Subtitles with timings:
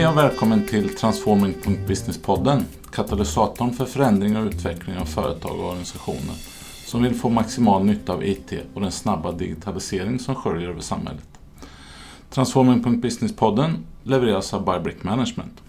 [0.00, 2.64] Hej och välkommen till Transforming.business-podden.
[2.92, 6.34] Katalysatorn för förändring och utveckling av företag och organisationer
[6.86, 11.28] som vill få maximal nytta av IT och den snabba digitalisering som sköljer över samhället.
[12.30, 15.62] Transforming.business-podden levereras av Bybrick Management.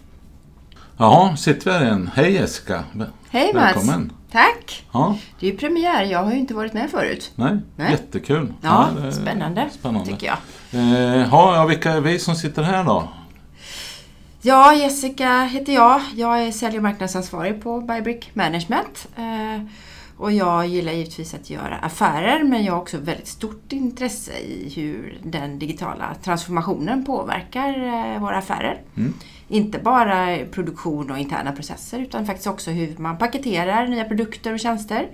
[0.97, 2.09] Jaha, sitter vi här igen.
[2.13, 2.83] Hej Jessica!
[3.29, 3.75] Hej Mats!
[3.75, 4.11] Välkommen!
[4.31, 4.85] Tack!
[4.91, 7.31] Ja, Det är ju premiär, jag har ju inte varit med förut.
[7.35, 7.91] nej, Nej.
[7.91, 8.53] jättekul.
[8.61, 10.11] Ja, är spännande, spännande.
[10.11, 10.37] tycker jag.
[10.81, 13.09] Eh, ja, ja, vilka är vi som sitter här då?
[14.43, 16.01] Ja, Jessica heter jag.
[16.15, 19.07] Jag är sälj och marknadsansvarig på Bybrick Management.
[19.17, 19.63] Eh,
[20.17, 24.73] och jag gillar givetvis att göra affärer men jag har också väldigt stort intresse i
[24.75, 28.81] hur den digitala transformationen påverkar eh, våra affärer.
[28.97, 29.13] Mm.
[29.47, 34.59] Inte bara produktion och interna processer utan faktiskt också hur man paketerar nya produkter och
[34.59, 35.07] tjänster.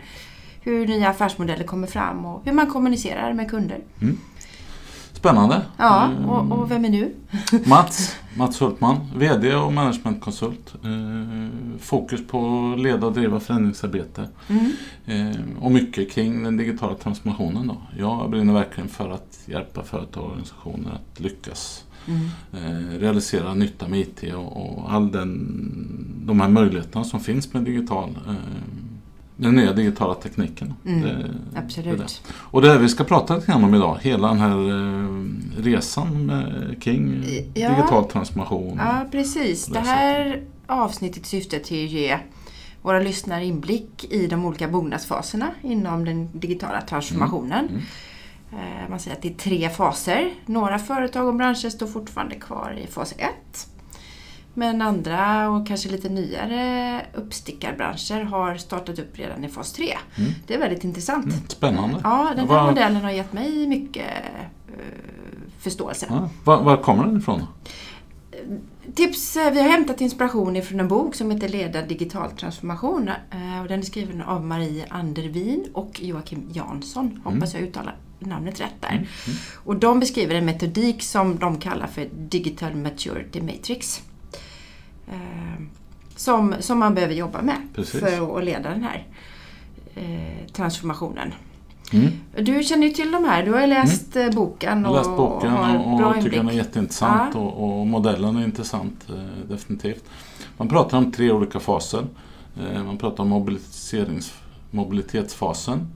[0.62, 3.80] Hur nya affärsmodeller kommer fram och hur man kommunicerar med kunder.
[5.18, 5.62] Spännande.
[5.78, 7.16] Ja, Eh, och, och vem är du?
[7.70, 10.76] Mats, Mats Hultman, VD och managementkonsult.
[10.84, 14.30] Eh, fokus på att leda och driva förändringsarbete.
[14.48, 14.72] Mm.
[15.06, 17.68] Eh, och mycket kring den digitala transformationen.
[17.68, 17.78] Då.
[17.98, 22.30] Jag brinner verkligen för att hjälpa företag och organisationer att lyckas Mm.
[22.54, 25.62] eh, realisera nytta med IT och, och all den,
[26.26, 28.18] de här möjligheterna som finns med digital,
[29.38, 30.74] den nya digitala tekniken.
[30.86, 31.60] Mm, Det- är det.
[31.60, 32.22] Absolut.
[32.30, 33.98] Och det är det vi ska prata lite grann om idag.
[34.02, 37.70] Hela den här eh, resan med, kring Ja.
[37.70, 38.78] digital transformation.
[38.84, 39.66] Ja, precis.
[39.66, 42.18] Det här avsnittet syftar till att ge
[42.82, 47.68] våra lyssnare inblick i de olika mognadsfaserna inom den digitala transformationen.
[47.70, 47.82] Mm.
[48.52, 50.30] Eh, Man säger att det är tre faser.
[50.46, 53.68] Några företag och branscher står fortfarande kvar i fas 1.
[54.58, 59.86] Men andra och kanske lite nyare uppstickarbranscher har startat upp redan i fas 3.
[60.18, 60.32] Mm.
[60.48, 61.26] Det är väldigt intressant.
[61.26, 62.00] Mm, Spännande.
[62.04, 64.06] Ja, den här Vad- modellen har gett mig mycket
[64.68, 64.78] eh,
[65.60, 66.06] förståelse.
[66.10, 67.42] Ja, var, var kommer den ifrån?
[68.96, 73.08] Tips, eh, vi har hämtat inspiration ifrån en bok som heter Leda digital transformation.
[73.32, 77.22] eh, Och den är skriven av Marie Andervin och Joakim Jansson.
[77.24, 78.90] Hoppas jag uttalar namnet rätt där.
[78.92, 79.06] Mm.
[79.64, 84.02] Och de beskriver en metodik som de kallar för Digital Maturity Matrix.
[85.08, 85.64] Eh,
[86.16, 88.00] Som, som man behöver jobba med Precis.
[88.00, 89.08] för att leda den här
[89.96, 91.34] eh, transformationen.
[91.94, 92.08] Mm.
[92.38, 95.52] Du känner ju till de här, du har ju läst eh, boken och läst boken
[95.52, 97.40] har och, bra och tycker den är jätteintressant Ja.
[97.40, 100.04] och, och modellen är intressant eh, definitivt.
[100.58, 102.06] Man pratar om tre olika faser.
[102.60, 104.34] Eh, man pratar om mobiliserings,
[104.72, 105.88] mobilitetsfasen,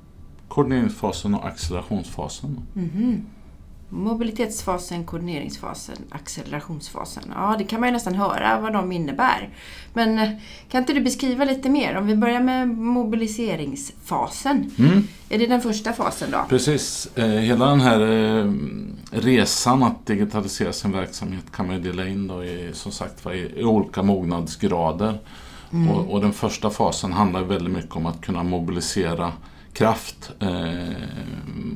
[0.48, 2.60] koordineringsfasen och accelerationsfasen.
[2.74, 3.26] Mhm.
[3.94, 7.24] Mobilitetsfasen, koordineringsfasen, accelerationsfasen.
[7.36, 9.50] Ja, det kan man ju nästan höra vad de innebär.
[9.94, 10.30] Men eh,
[10.70, 11.96] kan inte du beskriva lite mer?
[11.98, 14.72] Om vi börjar med mobiliseringsfasen.
[14.80, 15.08] Mm.
[15.30, 16.46] Är det den första fasen då?
[16.50, 17.10] Precis.
[17.16, 18.52] Eh, hela den här eh,
[19.12, 23.64] resan att digitalisera sin verksamhet kan man ju dela in då i, som sagt, i,
[23.64, 25.20] olika mognadsgrader.
[25.74, 25.90] Mm.
[25.90, 29.32] Och, och den första fasen handlar väldigt mycket om att kunna mobilisera
[29.74, 30.32] kraft.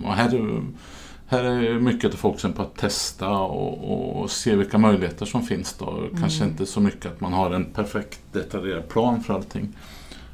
[0.04, 0.64] Och här, är-
[1.28, 5.74] här är mycket av fokusen på att testa och, och se vilka möjligheter som finns.
[5.74, 6.04] Då.
[6.20, 9.74] Kanske inte så mycket att man har en perfekt detaljerad plan för allting.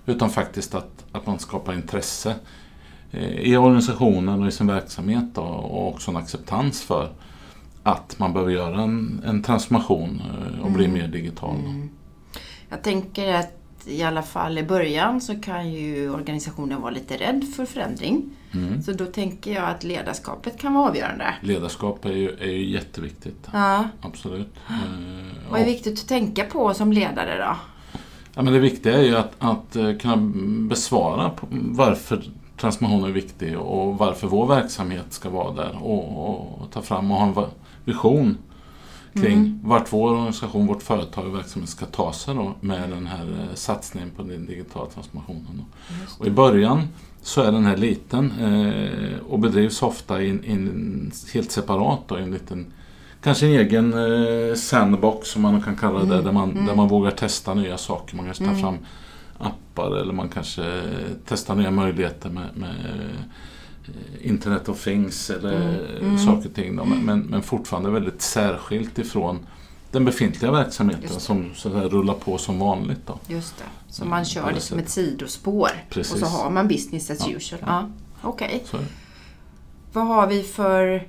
[0.06, 2.36] Utan faktiskt att, att man skapar intresse
[3.12, 7.10] eh, i organisationen och i sin verksamhet då, och också en acceptans för
[7.84, 10.98] att man behöver göra en, en transformation eh, och bli Mm.
[11.00, 11.56] mer digital.
[11.56, 11.90] Mm.
[12.70, 17.46] Jag tänker att i alla fall i början så kan ju organisationen vara lite rädd
[17.56, 18.30] för förändring.
[18.54, 18.82] Mm.
[18.82, 21.34] Så då tänker jag att ledarskapet kan vara avgörande.
[21.42, 23.84] Ledarskap är ju, är ju jätteviktigt, Ja.
[24.02, 24.54] absolut.
[24.70, 24.74] Eh,
[25.50, 27.56] Vad är och- viktigt att tänka på som ledare då?
[28.36, 30.18] Ja, men det viktiga är ju att, att eh, kunna
[30.70, 32.24] besvara varför
[32.58, 37.18] transformation är viktig och varför vår verksamhet ska vara där och, och ta fram och
[37.18, 37.50] ha en
[37.86, 38.38] vision
[39.14, 39.60] kring Mm.
[39.64, 43.56] vart vår organisation, vårt företag och verksamhet ska ta sig då med den här eh,
[43.56, 45.66] satsningen på den digitala transformationen.
[46.20, 46.88] Och I början
[47.22, 52.00] så är den här liten eh, och bedrivs ofta i en, i en helt separat,
[52.08, 52.66] då, i en liten
[53.24, 56.66] Kanske en egen eh, sandbox som man kan kalla det, Mm, där, man, mm.
[56.66, 58.16] där man vågar testa nya saker.
[58.16, 58.62] Man kanske tar Mm.
[58.62, 58.78] fram
[59.38, 62.76] appar eller man kanske eh, testar nya möjligheter med, med
[64.22, 66.18] Internet of Things eller Mm, mm.
[66.18, 66.76] saker och ting.
[66.76, 66.86] Då.
[66.86, 69.40] Men, men, fortfarande väldigt särskilt ifrån
[69.92, 73.00] den befintliga verksamheten som så där rullar på som vanligt.
[73.08, 73.20] Då.
[73.28, 73.64] Just det.
[73.90, 75.10] Så Mm, man kör det som ett sättet.
[75.10, 75.70] sidospår.
[75.90, 76.14] Precis.
[76.14, 77.36] Och så har man business as Ja.
[77.36, 77.62] usual.
[77.66, 77.90] Ja.
[78.22, 78.64] Okej.
[78.72, 78.78] Det.
[79.94, 81.08] Vad har vi för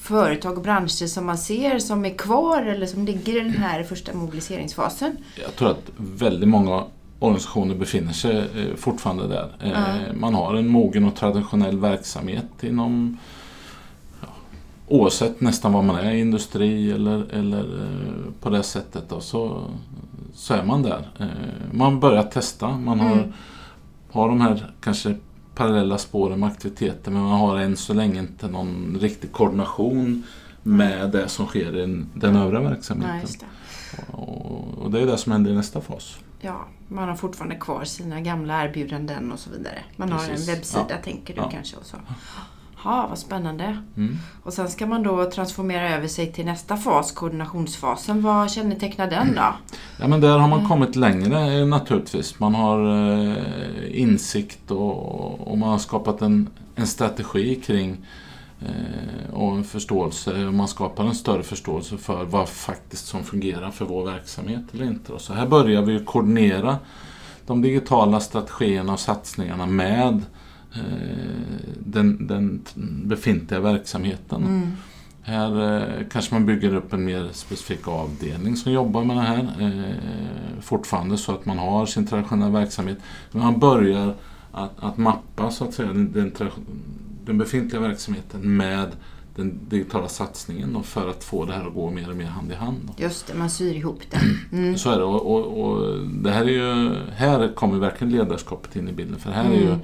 [0.00, 3.82] företag och branscher som man ser som är kvar eller som ligger i den här
[3.82, 5.16] första mobiliseringsfasen?
[5.44, 6.84] Jag tror att väldigt många
[7.18, 9.48] organisationer befinner sig eh, fortfarande där.
[9.60, 9.96] Ja.
[10.14, 13.18] Man har en mogen och traditionell verksamhet inom
[14.20, 14.28] ja,
[14.88, 19.62] oavsett nästan vad man är, industri eller, eller eh, på det sättet då, så,
[20.34, 21.08] så är man där.
[21.72, 23.32] Man börjar testa, man har, Mm.
[24.10, 25.14] har de här kanske
[25.54, 30.22] parallella spåren med aktiviteter men man har än så länge inte någon riktig koordination
[30.62, 33.20] med det som sker i den- övriga verksamheten.
[33.20, 33.46] just det.
[34.12, 36.18] Och, och det är det som händer i nästa fas.
[36.46, 39.78] Ja, man har fortfarande kvar sina gamla erbjudanden och så vidare.
[39.96, 40.48] Man har Precis.
[40.48, 40.96] en webbsida Ja.
[41.04, 41.50] tänker du Ja.
[41.50, 41.76] kanske.
[41.76, 41.96] Och så.
[42.84, 43.82] Ja, vad spännande.
[43.96, 44.16] Mm.
[44.42, 48.22] Och sen ska man då transformera över sig till nästa fas, koordinationsfasen.
[48.22, 49.54] Vad kännetecknar den då?
[50.00, 50.68] Ja men där har man Mm.
[50.70, 52.38] kommit längre eh, naturligtvis.
[52.40, 52.78] Man har
[53.28, 57.96] eh, insikt och, och man har skapat en, en strategi kring eh,
[59.32, 60.50] och en förståelse.
[60.50, 65.12] Man skapar en större förståelse för vad faktiskt som fungerar för vår verksamhet eller inte.
[65.12, 66.78] Och så här börjar vi koordinera
[67.46, 70.22] de digitala strategierna och satsningarna med
[70.74, 70.80] eh,
[71.78, 72.62] den, den
[73.04, 74.44] befintliga verksamheten.
[74.44, 74.72] Mm.
[75.22, 79.56] Här eh, kanske man bygger upp en mer specifik avdelning som jobbar med det här.
[79.60, 82.98] Eh, fortfarande så att man har sin traditionella verksamhet.
[83.32, 84.14] Men man börjar
[84.52, 86.50] att, att mappa så att säga, den, den,
[87.26, 88.88] den befintliga verksamheten med
[89.34, 92.52] den digitala satsningen då, för att få det här att gå mer och mer hand
[92.52, 92.90] i hand.
[92.96, 94.20] Just det, man syr ihop det.
[94.56, 94.78] Mm.
[94.78, 95.04] Så är det.
[95.04, 99.18] Och, och, och det här, är ju, här kommer verkligen ledarskapet in i bilden.
[99.18, 99.78] För här är ju Mm.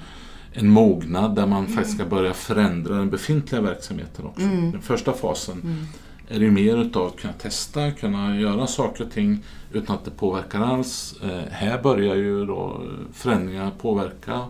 [0.52, 4.42] en mognad där man faktiskt ska börja förändra den befintliga verksamheten också.
[4.42, 4.70] Mm.
[4.72, 5.84] Den första fasen Mm.
[6.28, 9.38] är det ju mer utav att kunna testa, kunna göra saker och ting
[9.72, 11.14] utan att det påverkar alls.
[11.22, 14.46] Eh, här börjar ju då förändringar påverka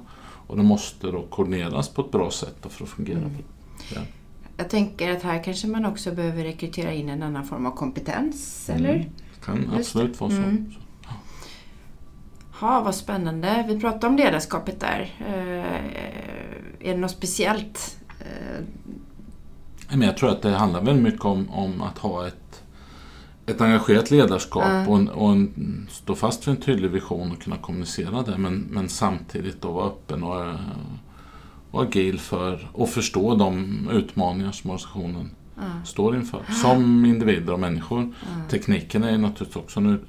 [0.52, 3.18] och det måste då koordineras på ett bra sätt för att fungera.
[3.18, 3.30] Mm.
[3.94, 4.00] Ja.
[4.56, 8.68] Jag tänker att här kanske man också behöver rekrytera in en annan form av kompetens,
[8.70, 8.84] Mm.
[8.84, 9.10] eller?
[9.44, 10.36] kan Just absolut vara så.
[10.36, 10.72] Mm.
[12.60, 13.64] Ja, vad spännande.
[13.68, 15.14] Vi pratade om ledarskapet där.
[15.20, 17.98] Eh, är det något speciellt?
[18.20, 18.64] Eh,
[19.90, 22.61] Men jag tror att det handlar väldigt mycket om, om att ha ett,
[23.46, 24.86] ett engagerat ledarskap Ja.
[24.88, 28.66] och, en, och en, stå fast vid en tydlig vision och kunna kommunicera det men,
[28.70, 30.46] men samtidigt då vara öppen och,
[31.70, 37.60] och agil för och förstå de utmaningar som organisationen ja, står inför som individer och
[37.60, 38.12] människor.
[38.20, 38.48] ja.
[38.50, 40.00] Tekniken är naturligtvis också en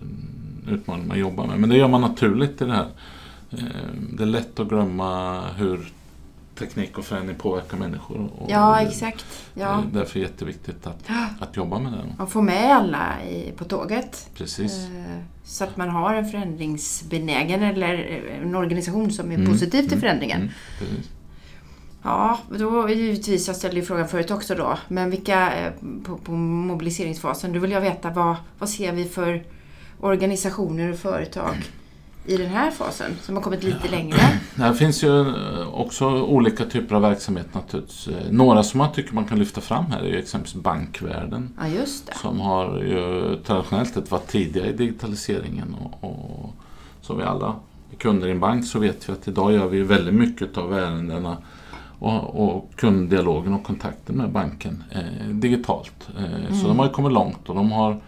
[0.69, 2.87] utmaning man jobbar med men det gör man naturligt i det här.
[3.51, 3.57] Eh,
[4.17, 5.91] Det är lätt att glömma hur
[6.59, 8.29] teknik och förändring påverkar människor.
[8.37, 9.25] Och ja, det- exakt.
[9.53, 9.67] det Ja.
[9.79, 11.09] är därför jätteviktigt att,
[11.39, 12.03] att jobba med det.
[12.17, 14.29] Man får med alla i, på tåget.
[14.35, 14.73] Precis.
[14.73, 19.81] Eh, Så att man har en förändringsbenägen eller eh, en organisation som är Mm, positiv
[19.81, 20.37] till mm, förändringen.
[20.41, 21.09] Mm, precis.
[22.03, 25.71] Ja, då givetvis, jag ställde ju frågan förut också då, men vilka eh,
[26.05, 29.43] på, på mobiliseringsfasen, då vill jag veta vad, vad ser vi för
[29.99, 31.55] organisationer och företag
[32.25, 34.17] i den här fasen som har kommit lite längre?
[34.55, 38.07] Det finns ju eh, också olika typer av verksamhet naturligtvis.
[38.07, 41.49] Eh, Några som jag tycker man kan lyfta fram här är ju exempelvis bankvärlden.
[41.59, 42.17] Ja, just det.
[42.17, 45.75] Som har ju traditionellt sett varit tidiga i digitaliseringen.
[46.01, 46.53] Och, och
[47.01, 47.55] som vi alla
[47.97, 51.37] kunder i en bank så vet vi att idag gör vi väldigt mycket av ärendena
[51.99, 56.09] och, och kunddialogen och kontakten med banken eh, digitalt.
[56.17, 56.67] Eh, Så Mm.
[56.67, 57.99] de har ju kommit långt och de har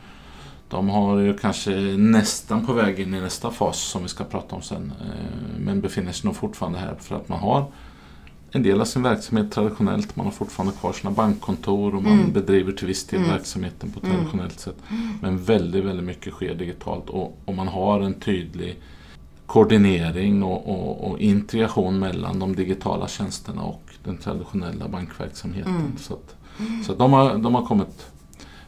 [0.69, 4.55] de har ju kanske nästan på väg in i nästa fas som vi ska prata
[4.55, 4.93] om sen.
[5.01, 7.65] eh, Men befinner sig nog fortfarande här för att man har
[8.51, 10.15] en del av sin verksamhet traditionellt.
[10.15, 12.31] Man har fortfarande kvar sina bankkontor och man Mm.
[12.33, 13.31] bedriver till viss del Mm.
[13.31, 14.15] verksamheten på Mm.
[14.15, 14.75] traditionellt sätt.
[15.21, 18.79] Men väldigt, väldigt mycket sker digitalt och, och man har en tydlig
[19.45, 25.75] koordinering och, och, och integration mellan de digitala tjänsterna och den traditionella bankverksamheten.
[25.75, 25.97] Mm.
[25.97, 26.35] Så, att,
[26.85, 28.05] så att de, har, de har kommit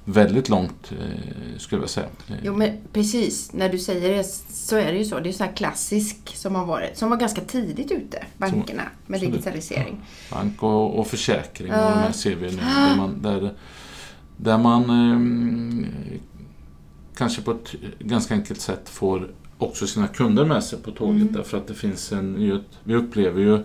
[0.10, 2.08] väldigt långt, eh, skulle jag säga.
[2.44, 3.54] Jo, men precis.
[3.54, 5.20] När du säger det så är det ju så.
[5.20, 9.18] Det är så här klassisk som har varit, som var ganska tidigt ute, bankerna, med
[9.18, 9.34] absolut.
[9.34, 10.02] digitalisering.
[10.32, 11.90] Bank och, och försäkring och Ja.
[11.90, 12.62] de här ser vi nu.
[12.62, 13.54] Där man, där,
[14.38, 15.88] där man eh,
[17.18, 21.22] kanske på ett ganska enkelt sätt får också sina kunder med sig på tåget.
[21.22, 21.34] Mm.
[21.34, 23.60] Därför att det finns en, vi upplever ju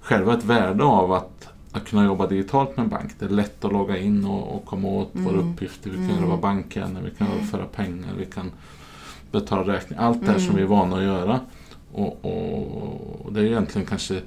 [0.00, 3.10] själva ett värde av att, att kunna jobba digitalt med en bank.
[3.18, 5.52] Det är lätt att logga in och, och komma åt våra Mm.
[5.52, 5.90] uppgifter.
[5.90, 6.24] Vi kan Mm.
[6.28, 8.50] våra bankärenden, vi kan överföra pengar, vi kan
[9.32, 10.02] betala räkningar.
[10.02, 10.46] Allt det här Mm.
[10.46, 11.40] som vi är vana att göra.
[11.92, 14.20] Och, och, och det är egentligen kanske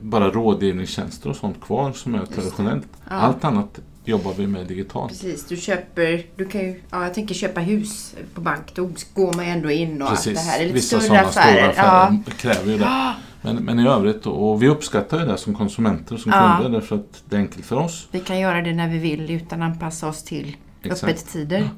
[0.00, 2.86] bara rådgivningstjänster och sånt kvar som är traditionellt.
[3.10, 3.14] Ja.
[3.14, 5.08] Allt annat jobbar vi med digitalt.
[5.10, 9.32] Precis, du köper, du kan ju, ja, jag tänker köpa hus på bank, då går
[9.32, 10.60] man ju ändå in och allt det här.
[10.60, 11.72] Lite Vissa större sådana affärer.
[11.72, 13.14] stora affärer kräver ju det.
[13.42, 13.52] Ja.
[13.52, 16.58] Men, men i övrigt, och vi uppskattar ju det som konsumenter och som Ja.
[16.62, 18.08] kunder därför att det är enkelt för oss.
[18.10, 21.02] Vi kan göra det när vi vill utan att anpassa oss till Exakt.
[21.04, 21.68] öppettider.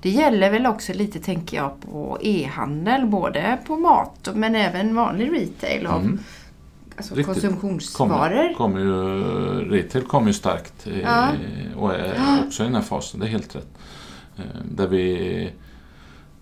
[0.00, 5.32] Det gäller väl också lite, tänker jag, på e-handel, både på mat men även vanlig
[5.32, 6.18] retail av Mm.
[6.96, 7.26] alltså Riktigt.
[7.34, 8.54] konsumtionsvaror.
[8.54, 11.28] Kommer, kommer ju, retail kommer ju starkt Ja.
[11.76, 13.68] och är också i den här fasen, det är helt rätt.
[14.36, 15.50] Eh, Där vi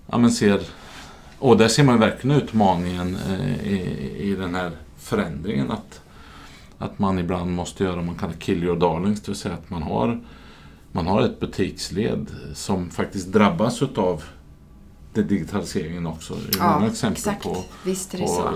[0.06, 0.60] ja, ser,
[1.38, 6.00] och där ser man verkligen utmaningen eh, i, i den här förändringen att,
[6.78, 9.70] att man ibland måste göra vad man kallar kill your darlings, det vill säga att
[9.70, 10.20] man har,
[10.92, 14.22] man har ett butiksled som faktiskt drabbas utav
[15.14, 16.34] det digitaliseringen också.
[16.52, 17.42] Det är många exempel exakt.
[17.42, 18.46] på Visst är det på så.
[18.48, 18.52] eh,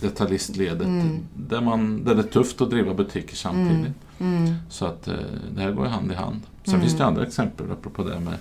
[0.00, 1.18] detaljistledet Mm.
[1.34, 3.92] där, man, där det är tufft att driva butiker samtidigt.
[4.18, 4.54] Mm.
[4.70, 5.14] Så att eh,
[5.54, 6.40] det här går ju hand i hand.
[6.64, 6.86] Sen Mm.
[6.86, 8.38] finns det andra exempel apropå det med,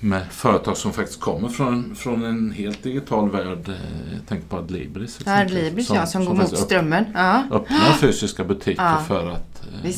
[0.00, 3.68] med företag som faktiskt kommer från, från en helt digital värld.
[3.68, 3.74] Eh,
[4.14, 5.18] Jag tänker på Adlibris.
[5.26, 7.04] Ja, exempelvis, Libris ja, som går mot strömmen.
[7.14, 7.42] Ja.
[7.50, 8.98] öpp- öppnar fysiska butiker Ja.
[9.08, 9.90] för att eh,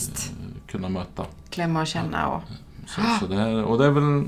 [0.66, 1.24] kunna möta.
[1.50, 2.42] Klämma och känna och...
[2.86, 4.24] Så, så det är, och det är, väl,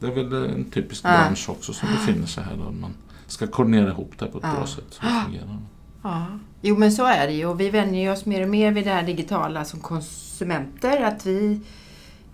[0.00, 1.08] det är väl en typisk Ja.
[1.08, 2.56] bransch också som befinner sig här.
[2.56, 2.94] Då man
[3.26, 4.84] ska koordinera ihop det på ett bra sätt.
[4.90, 5.58] Så det fungerar.
[6.02, 6.26] Ja.
[6.60, 8.90] Jo men så är det ju och vi vänjer oss mer och mer vid det
[8.92, 11.02] här digitala som konsumenter.
[11.04, 11.60] Att vi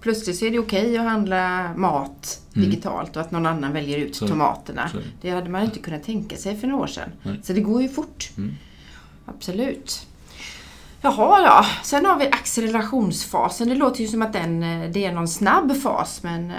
[0.02, 2.70] Plötsligt så är det okej att handla mat Mm.
[2.70, 4.88] digitalt och att någon annan väljer ut Så- tomaterna.
[4.88, 7.08] så- Det hade man inte kunnat tänka sig för några år sedan.
[7.22, 7.40] Nej.
[7.42, 8.30] Så det går ju fort.
[8.36, 8.54] Mm.
[9.26, 10.06] Absolut.
[11.00, 11.66] Jaha, ja.
[11.82, 13.68] Sen har vi accelerationsfasen.
[13.68, 16.56] Det låter ju som att den, eh, det är någon snabb fas, men eh,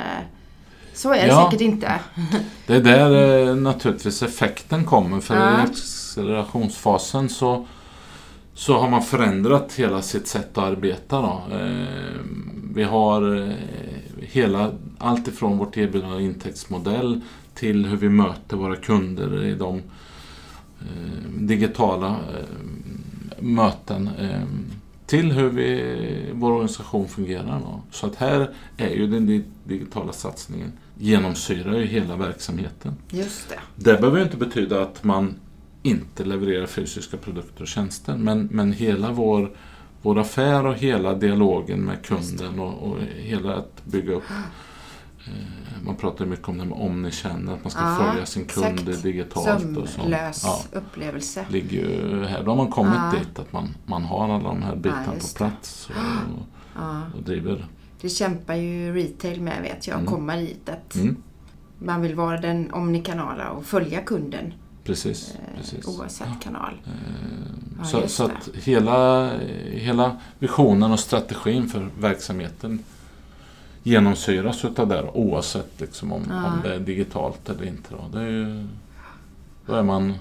[0.93, 1.45] så är det Ja.
[1.51, 1.99] säkert inte.
[2.67, 5.19] Det är där eh, naturligtvis effekten kommer.
[5.19, 5.51] För Ja.
[5.59, 7.67] i accelerationsfasen så,
[8.53, 11.21] så har man förändrat hela sitt sätt att arbeta.
[11.21, 11.55] Då.
[11.55, 12.19] Eh,
[12.75, 13.53] vi har eh,
[14.21, 17.21] hela, allt ifrån vårt erbjudande och intäktsmodell
[17.55, 19.77] till hur vi möter våra kunder i de
[20.79, 24.09] eh, digitala eh, möten.
[24.19, 24.41] Eh,
[25.05, 27.59] till hur vi, vår organisation fungerar.
[27.59, 27.81] Då.
[27.91, 32.95] Så att här är ju den di- digitala satsningen genomsyrar ju hela verksamheten.
[33.09, 33.59] Just det.
[33.75, 35.35] Det behöver ju inte betyda att man
[35.83, 38.17] inte levererar fysiska produkter och tjänster.
[38.17, 39.51] Men, men hela vår,
[40.01, 44.23] vår affär och hela dialogen med kunden och, och hela att bygga upp
[45.27, 45.31] eh,
[45.85, 49.03] man pratar mycket om det med omnichannel, att man ska Ja, följa sin kund exakt.
[49.03, 49.77] digitalt.
[49.77, 49.89] Och.
[49.89, 51.45] Sömlös Ja, upplevelse.
[51.49, 52.43] ligger ju här.
[52.43, 53.19] Då har man kommit Ja.
[53.19, 55.95] dit att man, man har alla de här bitarna Ja, på plats och,
[56.75, 57.01] Ja.
[57.17, 57.65] och driver.
[58.01, 60.13] Det kämpar ju retail med vet jag, att Mm.
[60.13, 60.69] komma dit.
[60.69, 61.15] Att Mm,
[61.79, 65.31] Man vill vara den omnikanala och följa kunden precis.
[65.35, 65.87] eh, precis.
[65.87, 66.73] oavsett kanal.
[66.85, 66.91] Eh,
[67.79, 69.29] Ja, så så att hela,
[69.71, 72.79] hela visionen och strategin för verksamheten
[73.83, 76.45] genomsyras utav det oavsett liksom om, Ja.
[76.47, 77.89] om det är digitalt eller inte.
[77.95, 78.17] Då.
[78.17, 78.67] Det är ju,
[79.65, 80.13] då, är man,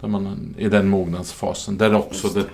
[0.00, 2.44] då är man i den mognadsfasen där också det.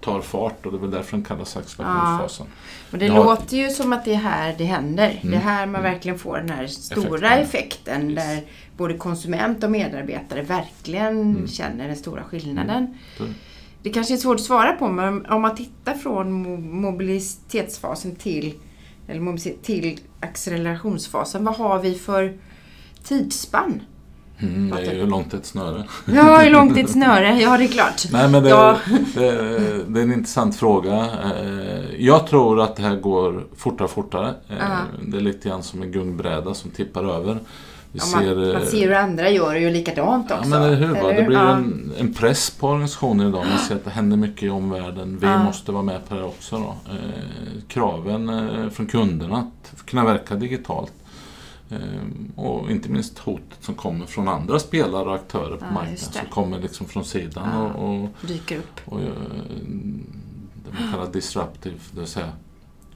[0.00, 2.46] Tar fart och det är väl därför den kallas accelerationsfasen.
[2.92, 3.24] Och det Ja.
[3.24, 5.08] låter ju som att det är här det händer.
[5.22, 5.40] Det är Mm.
[5.40, 5.92] här man Mm.
[5.92, 7.42] verkligen får den här stora Effekten.
[7.42, 8.10] effekten.
[8.10, 8.24] Yes.
[8.24, 8.42] Där
[8.76, 11.48] både konsument och medarbetare verkligen Mm.
[11.48, 12.98] känner den stora skillnaden.
[13.18, 13.24] Det-
[13.82, 18.54] Det kanske är svårt att svara på men om man tittar från mo- mobilitetsfasen till,
[19.08, 21.44] eller mobilitet- till accelerationsfasen.
[21.44, 22.38] Vad har vi för
[23.04, 23.82] tidsspann?
[24.42, 25.84] Mm, det är ju långt ett snöre.
[26.06, 27.40] Ja, hur långt ett snöre?
[27.40, 28.02] Ja, det är klart.
[28.12, 28.76] Nej, men det, Ja.
[29.14, 29.30] det,
[29.88, 30.94] det är en intressant fråga.
[30.96, 34.28] Eh, Jag tror att det här går fortare och fortare.
[34.48, 34.76] Eh, Ja.
[35.06, 37.38] Det är lite grann som en gungbräda som tippar över.
[37.92, 40.48] Vi Ja, man, ser, man eh, ser hur andra gör och gör likadant Ja, också.
[40.50, 40.94] men eller hur?
[41.02, 41.12] Va?
[41.12, 41.50] Det blir Ja.
[41.56, 43.44] en, en press på organisationen idag.
[43.50, 45.18] Man ser att det händer mycket i omvärlden.
[45.20, 45.42] Vi Ja.
[45.42, 46.56] måste vara med på det också.
[46.58, 46.74] Då.
[46.92, 50.92] Eh, kraven eh, från kunderna att kunna verka digitalt.
[51.70, 51.78] Eh,
[52.36, 55.96] och inte minst hotet som kommer från andra spelare och aktörer på Ja, marknaden.
[55.98, 57.72] Som kommer liksom från sidan Ja.
[57.72, 58.80] och, och dyker upp.
[58.84, 59.06] och eh,
[60.64, 62.32] det man kallar disruptive, det vill säga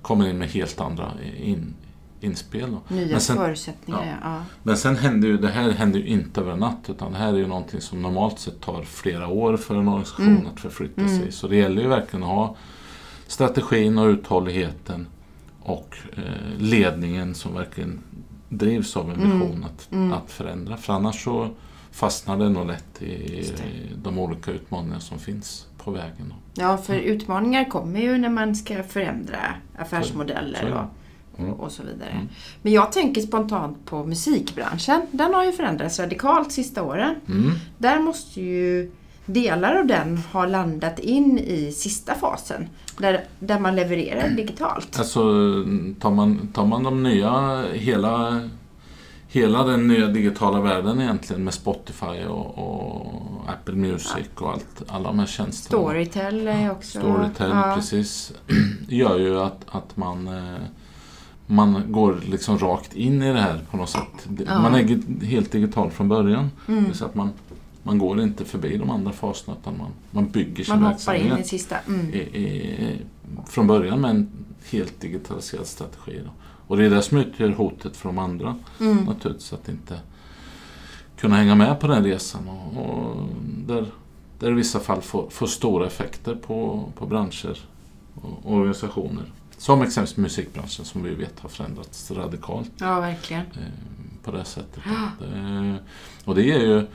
[0.02, 1.12] kommer in med helt andra
[1.43, 1.75] in,
[2.21, 2.76] inspel.
[2.88, 4.19] Nya Men sen- förutsättningar.
[4.23, 4.43] Ja.
[4.62, 7.33] Men sen händer ju, det här händer ju inte över en natt utan det här
[7.33, 10.47] är ju någonting som normalt sett tar flera år för en organisation Mm.
[10.47, 11.19] att förflytta Mm.
[11.21, 11.33] sig.
[11.33, 12.57] Så det gäller ju verkligen att ha
[13.26, 15.07] strategin och uthålligheten
[15.62, 16.23] och eh,
[16.59, 18.00] ledningen som verkligen
[18.49, 19.41] drivs av en Mm.
[19.41, 20.13] vision att, Mm.
[20.13, 20.77] att förändra.
[20.77, 21.49] För annars så
[21.93, 23.53] fastnar det nog lätt i
[24.03, 26.35] de olika utmaningar som finns på vägen.
[26.55, 29.39] Ja, för utmaningar kommer ju när man ska förändra
[29.79, 30.73] affärsmodeller Så det.
[30.75, 30.85] och,
[31.39, 31.53] Mm.
[31.53, 32.11] och så vidare.
[32.11, 32.29] Mm.
[32.63, 35.03] Men jag tänker spontant på musikbranschen.
[35.11, 37.15] Den har ju förändrats radikalt sista åren.
[37.29, 37.51] Mm.
[37.79, 38.91] Där måste ju
[39.26, 42.69] delar av den ha landat in i sista fasen.
[42.99, 44.99] Där, där man levererar digitalt.
[44.99, 45.21] Alltså
[46.00, 48.49] tar man, tar man de nya, hela,
[49.28, 53.14] hela den nya digitala världen egentligen med Spotify och, och
[53.47, 55.83] Apple Music och allt, alla de här tjänsterna.
[55.83, 56.99] Storytel är också...
[56.99, 57.73] Storytel, ja.
[57.76, 58.33] precis.
[58.88, 60.61] gör ju att, att man, eh,
[61.47, 64.28] man går liksom rakt in i det här på något sätt.
[64.47, 64.61] Ja.
[64.61, 66.50] Man är helt digital från början.
[66.69, 66.95] Mm.
[66.95, 67.33] Så att man
[67.87, 71.38] man går inte förbi de andra faserna utan man, man bygger sin Man hoppar verksamhet
[71.38, 71.76] in i sista.
[71.87, 72.14] Mm.
[72.14, 72.99] i, i,
[73.49, 74.29] från början med en
[74.71, 76.21] helt digitaliserad strategi.
[76.25, 76.31] Då.
[76.67, 79.05] Och det är det som utgör hotet för de andra Mm.
[79.05, 80.00] naturligtvis, att inte
[81.17, 82.49] kunna hänga med på den resan.
[82.49, 83.29] Och, och
[83.67, 83.87] där,
[84.38, 87.59] där i vissa fall får, får stora effekter på, på branscher
[88.23, 89.25] och organisationer.
[89.59, 93.43] Som exempelvis musikbranschen som vi vet har förändrats radikalt Ja, verkligen.
[93.43, 94.83] eh, på det sättet.
[95.21, 95.79] Det,
[96.25, 96.87] och det är ju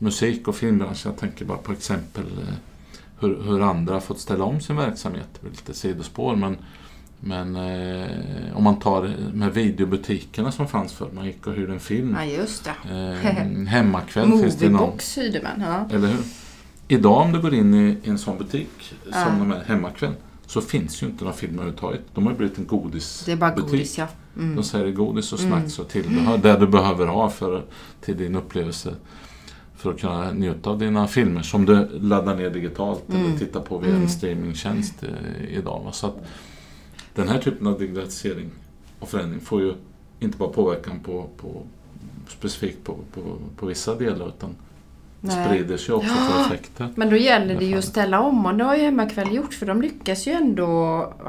[0.00, 2.54] musik och filmbranschen, jag tänker bara på exempel eh,
[3.20, 5.28] hur, hur andra har fått ställa om sin verksamhet.
[5.34, 6.56] Det blir lite sidospår men,
[7.20, 11.72] men eh, om man tar de här videobutikerna som fanns förr, man gick och hyrde
[11.72, 12.16] en film.
[12.18, 12.94] Ja, just det.
[12.94, 14.98] Eh, hemmakväll finns det någon.
[15.16, 15.68] Hyrde man.
[15.68, 15.96] Ja.
[15.96, 16.18] Eller hur?
[16.88, 19.24] Idag om du går in i, en sån butik Ja.
[19.24, 20.12] som de här hemmakväll
[20.46, 22.00] så finns ju inte några filmer överhuvudtaget.
[22.14, 23.26] De har ju blivit en godisbutik.
[23.26, 24.08] Det är bara godis, ja.
[24.36, 24.56] Mm.
[24.56, 25.52] De säljer godis och Mm.
[25.52, 26.38] snacks och tillbehör.
[26.38, 27.62] Det du behöver ha för,
[28.00, 28.94] till din upplevelse.
[29.80, 33.24] För att kunna njuta av dina filmer som du laddar ner digitalt Mm.
[33.26, 34.02] eller tittar på via Mm.
[34.02, 35.88] en streamingtjänst eh, idag.
[35.92, 36.16] Så att
[37.14, 38.50] den här typen av digitalisering
[38.98, 39.74] och förändring får ju
[40.20, 41.62] inte bara påverkan på, på
[42.28, 43.20] specifikt på, på,
[43.56, 44.50] på vissa delar utan
[45.20, 45.46] Nej.
[45.46, 46.14] sprider sig också Ja.
[46.44, 46.88] för effekter.
[46.96, 49.66] Men då gäller det ju att ställa om och det har ju Hemmakväll gjort för
[49.66, 50.66] de lyckas ju ändå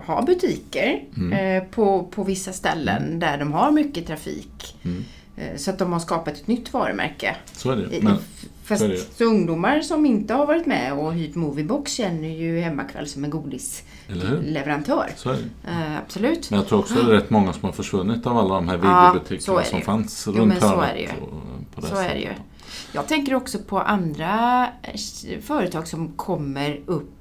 [0.05, 1.33] ha butiker Mm.
[1.57, 4.75] eh, på, på vissa ställen där de har mycket trafik.
[4.83, 5.03] Mm.
[5.35, 7.35] Eh, så att de har skapat ett nytt varumärke.
[7.51, 8.03] Så är det.
[8.03, 8.17] Men,
[8.63, 12.59] Fast så det så ungdomar som inte har varit med och hyrt Moviebox känner ju
[12.59, 15.11] Hemmakväll som en godisleverantör.
[15.15, 15.69] Så är det.
[15.69, 16.49] Eh, absolut.
[16.49, 18.75] Men jag tror också det är rätt många som har försvunnit av alla de här
[18.75, 21.11] Ja, så är videobutikerna det som fanns Jo, runt så hörnet.
[21.75, 22.33] På det Så är det ju.
[22.93, 27.20] Jag tänker också på andra eh, företag som kommer upp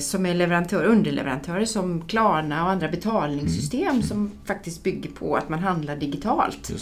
[0.00, 4.02] som är leverantör, underleverantörer som Klarna och andra betalningssystem Mm.
[4.02, 6.72] som faktiskt bygger på att man handlar digitalt.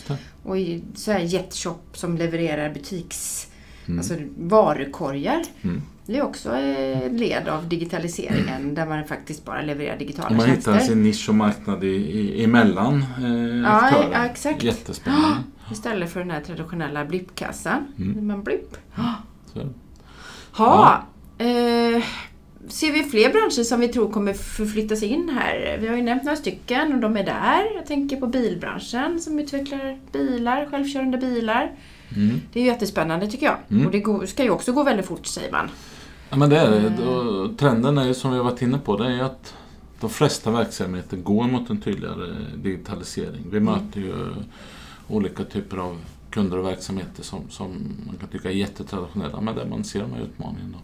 [0.42, 0.56] Och
[0.94, 3.46] så här Jetshop som levererar butiks,
[3.86, 3.98] Mm.
[3.98, 5.42] alltså varukorgar.
[5.62, 5.82] Mm.
[6.06, 10.46] Det är också ett led av digitaliseringen där man faktiskt bara levererar digitala Och man
[10.50, 10.94] hittar tjänster.
[10.94, 14.08] sin nisch och marknad i, i, emellan eh, Ja, aktörer.
[14.12, 14.62] ja, exakt.
[14.62, 15.36] Jättespännande.
[15.72, 17.86] Istället för den här traditionella blippkassan.
[17.98, 18.26] Mm.
[18.26, 18.76] Man blipp.
[19.54, 19.60] Så.
[20.52, 21.02] Ha,
[21.38, 22.02] eh,
[22.68, 25.78] ser vi fler branscher som vi tror kommer förflyttas in här?
[25.80, 27.74] Vi har ju nämnt några stycken och de är där.
[27.76, 31.72] Jag tänker på bilbranschen som utvecklar bilar, självkörande bilar.
[32.16, 32.40] Mm.
[32.52, 33.56] Det är jättespännande tycker jag.
[33.70, 33.86] Mm.
[33.86, 35.68] Och det ska ju också gå väldigt fort säger man.
[36.30, 36.92] Ja, men det är Mm.
[36.96, 37.06] det.
[37.06, 39.54] Och Trenden är ju som vi har varit inne på, det är ju att
[40.00, 43.44] de flesta verksamheter går mot en tydligare digitalisering.
[43.50, 43.64] Vi Mm.
[43.74, 44.14] möter ju
[45.08, 45.98] olika typer av
[46.30, 47.68] kunder och verksamheter som, som
[48.06, 50.78] man kan tycka är jättetraditionella, men där man ser de här utmaningarna.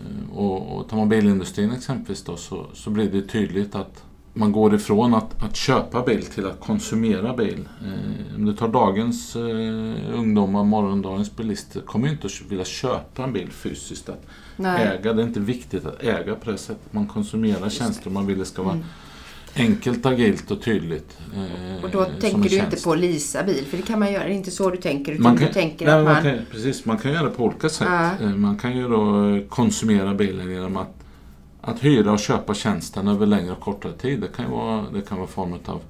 [0.00, 4.52] Eh, Och, och tar man bilindustrin exempelvis då, så, så blir det tydligt att man
[4.52, 7.68] går ifrån att, att köpa bil till att konsumera bil.
[7.84, 13.32] Eh, om du tar dagens eh, ungdomar, morgondagens bilister, kommer inte att vilja köpa en
[13.32, 14.08] bil fysiskt.
[14.08, 14.86] Att Nej.
[14.86, 16.92] äga, det är inte viktigt att äga på det sättet.
[16.92, 18.86] Man konsumerar tjänster man vill det ska vara Mm.
[19.56, 21.18] Enkelt, agilt och tydligt.
[21.34, 24.24] eh, Och då tänker du inte på leasa bil, för det kan man göra.
[24.24, 26.22] Det är inte så du tänker, utan Man kan, du tänker nej, att man man...
[26.22, 27.88] kan, precis, man kan göra det på olika sätt.
[27.90, 28.10] Ja.
[28.20, 30.94] Eh, Man kan ju då eh, konsumera bilen genom att,
[31.60, 34.20] att hyra och köpa tjänsten över längre och kortare tid.
[34.20, 35.80] Det kan ju vara, det kan vara form av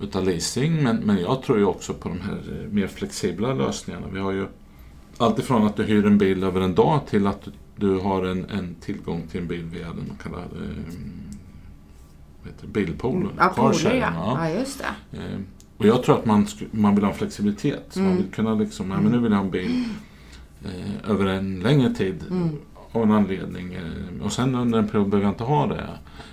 [0.00, 4.06] utav leasing, men, men jag tror ju också på de här eh, mer flexibla lösningarna.
[4.12, 4.46] Vi har ju
[5.18, 8.44] alltifrån att du hyr en bil över en dag till att du, du har en,
[8.50, 10.92] en tillgång till en bil via den man kallar eh,
[12.46, 13.28] heter det, bilpool.
[13.38, 14.12] Ja, pooler ja.
[14.38, 14.50] ja.
[14.50, 14.78] just
[15.10, 15.18] det.
[15.18, 15.38] Eh,
[15.78, 17.86] Och jag tror att man, man vill ha flexibilitet.
[17.90, 18.22] Så man Mm.
[18.22, 19.84] vill kunna liksom, ja, men nu vill jag ha en bil
[20.64, 22.48] eh, över en längre tid Mm.
[22.92, 23.74] av en anledning.
[23.74, 25.86] Eh, och sen under en period behöver jag inte ha det.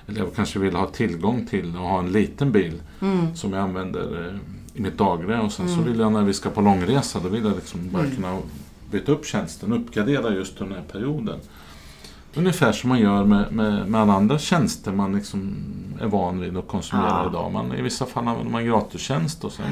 [0.08, 3.36] Eller jag kanske vill ha tillgång till och ha en liten bil Mm.
[3.36, 4.36] som jag använder eh,
[4.80, 5.42] i mitt dagliga.
[5.42, 5.86] Och sen så Mm.
[5.86, 8.16] vill jag när vi ska på långresa, då vill jag liksom bara Mm.
[8.16, 8.38] kunna
[8.92, 11.40] byta upp tjänsten, uppgradera just den här perioden.
[12.36, 15.56] Ungefär som man gör med, med, med alla andra tjänster man liksom
[16.02, 17.30] är van vid att konsumera Ja.
[17.30, 17.52] idag.
[17.52, 19.66] Man, I vissa fall använder man gratistjänst och sen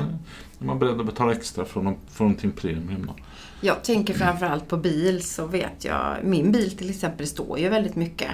[0.59, 3.05] är man beredd att betala extra för, för någonting premium.
[3.07, 3.15] Då.
[3.61, 7.95] Jag tänker framförallt på bil så vet jag, min bil till exempel står ju väldigt
[7.95, 8.31] mycket.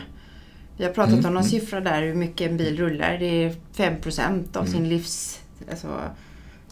[0.78, 3.18] Vi har pratat Mm, om någon siffra där hur mycket en bil rullar.
[3.18, 4.74] Det är 5% av Mm.
[4.74, 5.40] sin livs...
[5.70, 5.88] Alltså,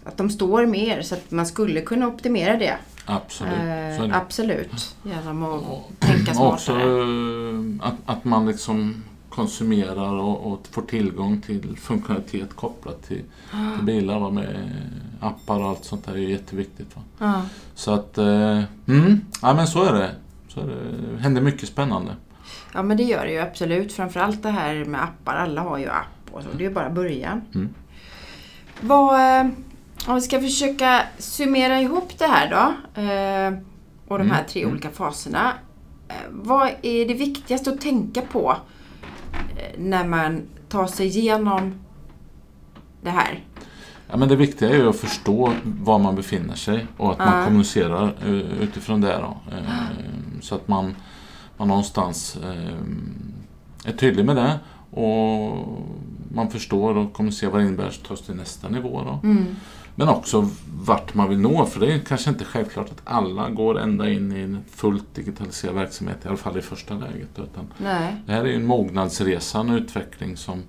[0.04, 2.78] att de står mer så att man skulle kunna optimera det.
[3.06, 3.54] Absolut.
[4.00, 4.96] Eh, absolut.
[5.04, 7.02] Genom att Och- tänka och också smartare.
[7.02, 13.24] eh, att, att man liksom konsumerar och, och får tillgång till funktionalitet kopplat till,
[13.78, 14.72] till bilar va, med
[15.22, 16.96] appar och allt sånt där är jätteviktigt.
[16.96, 17.02] Va?
[17.20, 17.42] Ja.
[17.76, 20.12] Så att, eh, mm, ja men så är det.
[20.48, 20.76] Så är det.
[21.16, 22.12] det händer mycket spännande.
[22.74, 23.94] ja men det gör det ju absolut.
[23.94, 25.36] Framförallt det här med appar.
[25.36, 26.50] Alla har ju app och så.
[26.58, 27.42] Det är ju bara början.
[27.56, 27.70] Mm.
[28.82, 29.48] Vad, eh,
[30.08, 33.02] om vi ska försöka summera ihop det här då.
[33.02, 33.60] Eh,
[34.08, 35.54] och de Mm, här tre olika faserna.
[36.08, 38.58] Eh, Vad är det viktigaste att tänka på
[39.58, 41.74] eh, när man tar sig igenom
[43.02, 43.44] det här?
[44.12, 47.38] Ja, men det viktiga är ju att förstå var man befinner sig och att man
[47.40, 47.46] Ja.
[47.46, 49.18] kommunicerar eh, utifrån det.
[49.22, 49.38] Då.
[50.42, 50.96] Så att man,
[51.58, 52.38] man någonstans
[53.86, 54.60] är tydlig med det
[55.00, 55.58] och
[56.34, 59.02] man förstår och kommunicerar vad det innebär att ta sig till nästa nivå.
[59.06, 59.28] Då.
[59.28, 59.46] Mm.
[59.96, 60.50] Men också
[60.82, 64.32] vart man vill nå, för det är kanske inte självklart att alla går ända in
[64.32, 67.30] i en fullt digitaliserad verksamhet, i alla fall i första läget.
[67.36, 68.16] Utan Nej.
[68.26, 70.64] det här är ju en mognadsresa, en utveckling som,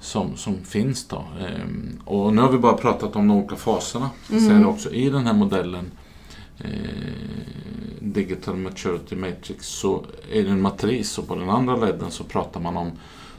[0.00, 1.08] som, som finns.
[1.08, 1.16] Då.
[1.16, 4.10] Ehm, och nu har vi bara pratat om de olika faserna.
[4.30, 4.50] Mm.
[4.50, 5.90] är det också i den här modellen
[6.58, 6.70] eh,
[8.00, 12.60] Digital Maturity Matrix så är det en matris och på den andra ledden så pratar
[12.60, 12.90] man om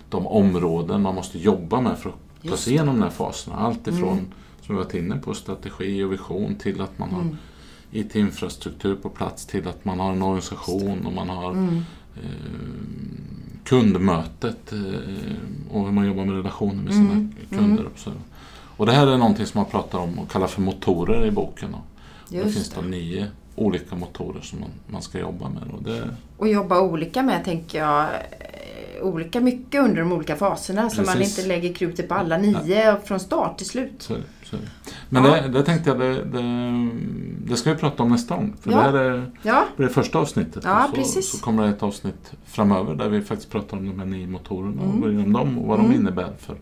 [0.09, 3.55] de områden man måste jobba med för att ta sig igenom de här faserna.
[3.57, 4.25] Allt ifrån, Mm.
[4.65, 7.37] Som vi varit inne på, strategi och vision till att man har Mm.
[7.91, 11.77] IT-infrastruktur på plats till att man har en organisation och man har Mm.
[12.15, 12.21] eh,
[13.63, 14.79] kundmötet eh,
[15.71, 17.85] och hur man jobbar med relationer med sina Mm, kunder.
[17.85, 18.11] Och, så.
[18.77, 21.73] och det här är någonting som man pratar om och kallar för motorer i boken.
[21.73, 21.81] Och
[22.29, 22.87] det finns Just då det.
[22.87, 25.63] nio olika motorer som man, man ska jobba med.
[25.73, 30.89] Och det, Och jobba olika med, tänker jag, eh, olika mycket under de olika faserna
[30.89, 31.37] så man Precis.
[31.39, 33.91] inte lägger krutet på alla nio från start till slut.
[33.97, 34.57] så så.
[35.09, 35.41] Men Ja.
[35.41, 36.43] det, det tänkte jag, det, det,
[37.45, 38.55] det ska vi prata om nästa gång.
[38.61, 38.77] För Ja.
[38.77, 40.63] det här är Ja, det första avsnittet.
[40.63, 41.31] Ja, och så, precis.
[41.31, 44.81] så kommer det ett avsnitt framöver där vi faktiskt pratar om de här nio motorerna
[44.81, 45.01] och Mm.
[45.01, 45.91] går igenom dem och vad Mm.
[45.91, 46.55] de innebär för,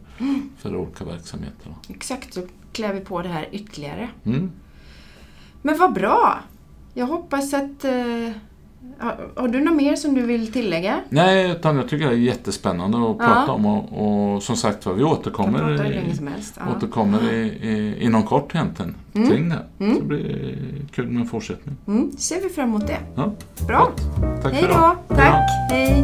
[0.57, 1.75] för olika verksamheter.
[1.89, 2.33] exakt.
[2.33, 4.09] Så klär vi på det här ytterligare.
[4.25, 4.51] Mm.
[5.61, 6.39] Men vad bra!
[6.93, 7.85] Jag hoppas att...
[7.85, 7.91] Eh,
[9.35, 10.99] har, du något mer som du vill tillägga?
[11.09, 13.25] Nej, utan jag tycker det är jättespännande att Ja.
[13.25, 16.13] prata om och, och som sagt var, vi återkommer, i.
[16.57, 16.61] Ja.
[16.77, 19.29] återkommer i, i, inom kort egentligen Mm.
[19.29, 19.59] kring det.
[19.79, 19.93] Mm.
[19.95, 20.55] Så det blir
[20.91, 21.75] kul med en fortsättning.
[21.87, 22.97] Mm, ser vi fram emot det.
[23.15, 23.31] Ja,
[23.67, 23.91] Bra!
[24.43, 25.15] Tack Hej då!
[25.15, 25.49] Tack!
[25.71, 26.03] Hej!